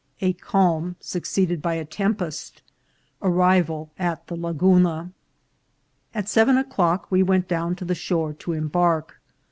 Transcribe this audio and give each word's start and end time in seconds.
—A 0.29 0.33
Calm, 0.33 0.95
succeeded 0.99 1.61
by 1.61 1.75
a 1.75 1.85
Tempest— 1.85 2.63
Arrival 3.21 3.91
at 3.99 4.25
the 4.25 4.35
Laguna. 4.35 5.11
AT 6.15 6.27
seven 6.27 6.57
o'clock 6.57 7.11
we 7.11 7.21
went 7.21 7.47
down 7.47 7.75
to 7.75 7.85
the 7.85 7.93
shore 7.93 8.33
to 8.33 8.53
embark. 8.53 9.21